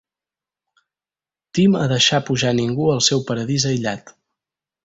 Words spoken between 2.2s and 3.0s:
pujar ningú